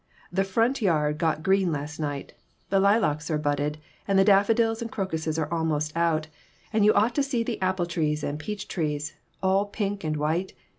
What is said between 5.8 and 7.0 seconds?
out, and you